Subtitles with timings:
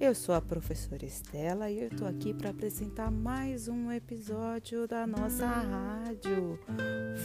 [0.00, 5.06] Eu sou a professora Estela e eu estou aqui para apresentar mais um episódio da
[5.06, 6.58] nossa rádio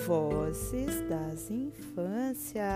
[0.05, 2.67] Vozes das Infâncias.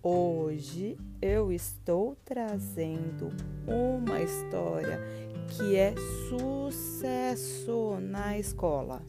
[0.00, 3.32] Hoje eu estou trazendo
[3.66, 5.00] uma história
[5.48, 5.92] que é
[6.28, 9.02] sucesso na escola.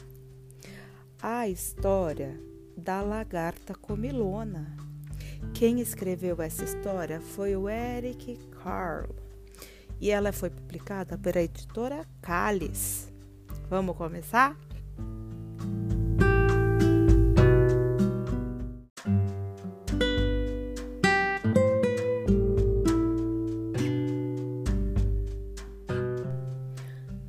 [1.21, 2.41] A história
[2.75, 4.75] da lagarta comilona.
[5.53, 9.22] Quem escreveu essa história foi o Eric Carl
[10.03, 13.09] e ela foi publicada pela editora Calles.
[13.69, 14.53] Vamos começar?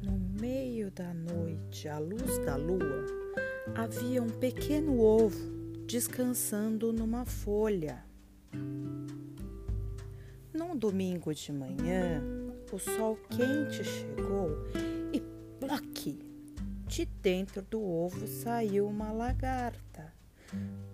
[0.02, 3.06] No meio da noite, à luz da lua,
[3.76, 5.38] havia um pequeno ovo
[5.86, 8.04] descansando numa folha.
[10.52, 12.33] Num domingo de manhã,
[12.72, 14.50] o sol quente chegou
[15.12, 15.20] e
[15.60, 16.18] plaque!
[16.86, 20.12] De dentro do ovo saiu uma lagarta,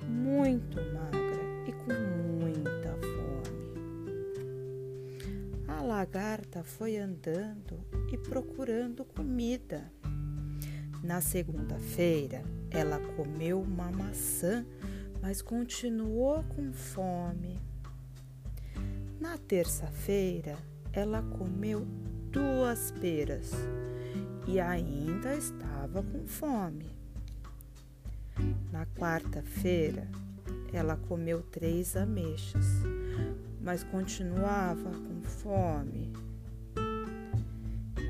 [0.07, 1.93] muito magra e com
[2.39, 3.71] muita fome.
[5.69, 9.93] A lagarta foi andando e procurando comida.
[11.03, 14.65] Na segunda-feira, ela comeu uma maçã,
[15.21, 17.61] mas continuou com fome.
[19.21, 20.57] Na terça-feira,
[20.93, 21.87] ela comeu
[22.31, 23.53] duas peras
[24.47, 26.91] e ainda estava com fome.
[28.73, 30.09] Na quarta-feira,
[30.73, 32.67] ela comeu três ameixas,
[33.61, 36.13] mas continuava com fome.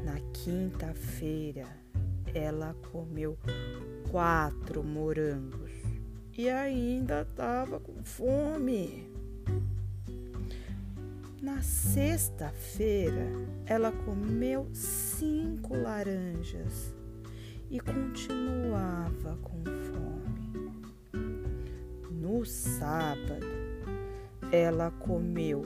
[0.04, 1.66] Na quinta-feira,
[2.34, 3.36] ela comeu
[4.10, 5.72] quatro morangos
[6.36, 9.09] e ainda estava com fome.
[11.40, 13.26] Na sexta-feira,
[13.66, 16.94] ela comeu cinco laranjas
[17.70, 20.72] e continuava com fome.
[22.10, 23.46] No sábado,
[24.52, 25.62] ela comeu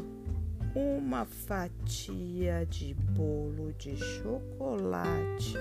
[0.75, 5.55] uma fatia de bolo de chocolate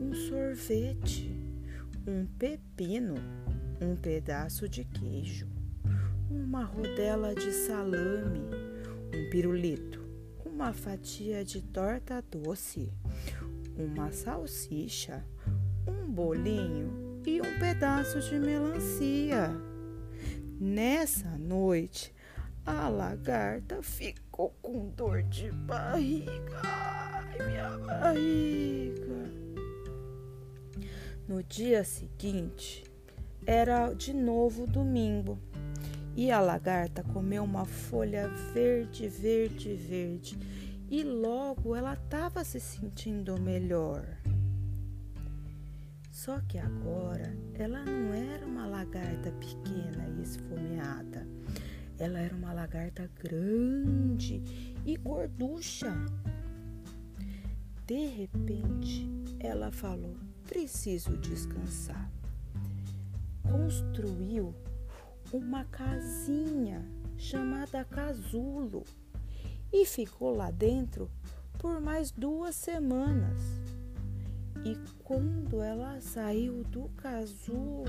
[0.00, 1.30] um sorvete,
[2.06, 3.14] um pepino,
[3.80, 5.46] um pedaço de queijo,
[6.30, 8.40] uma rodela de salame,
[9.30, 10.04] pirulito,
[10.44, 12.92] uma fatia de torta doce,
[13.76, 15.24] uma salsicha,
[15.86, 19.52] um bolinho e um pedaço de melancia.
[20.58, 22.12] Nessa noite,
[22.66, 26.60] a lagarta ficou com dor de barriga.
[26.64, 29.30] Ai, minha barriga.
[31.28, 32.82] No dia seguinte,
[33.46, 35.38] era de novo domingo
[36.16, 40.38] e a lagarta comeu uma folha verde, verde, verde
[40.90, 44.04] e logo ela estava se sentindo melhor.
[46.10, 51.26] Só que agora ela não era uma lagarta pequena e esfomeada.
[51.98, 54.42] Ela era uma lagarta grande
[54.84, 55.94] e gorducha.
[57.86, 60.16] De repente, ela falou:
[60.46, 62.10] preciso descansar.
[63.42, 64.54] Construiu
[65.32, 66.84] uma casinha
[67.16, 68.84] chamada casulo
[69.72, 71.10] e ficou lá dentro
[71.58, 73.40] por mais duas semanas.
[74.64, 77.84] E quando ela saiu do casulo,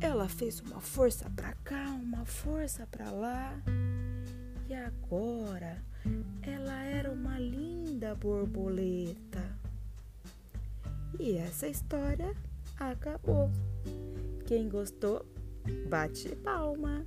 [0.00, 3.60] ela fez uma força para cá, uma força para lá.
[4.68, 5.82] E agora
[6.42, 9.58] ela era uma linda borboleta.
[11.18, 12.34] E essa história
[12.78, 13.50] acabou.
[14.46, 15.26] Quem gostou,
[15.88, 17.06] bate palma.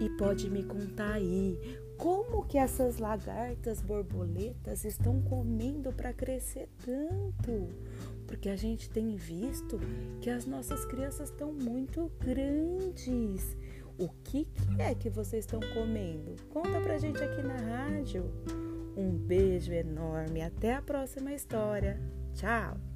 [0.00, 1.58] E pode me contar aí
[1.96, 7.68] como que essas lagartas borboletas estão comendo para crescer tanto?
[8.26, 9.78] Porque a gente tem visto
[10.20, 13.56] que as nossas crianças estão muito grandes.
[13.96, 16.34] O que, que é que vocês estão comendo?
[16.50, 18.24] Conta pra gente aqui na rádio.
[18.96, 22.00] Um beijo enorme, até a próxima história.
[22.34, 22.93] Tchau!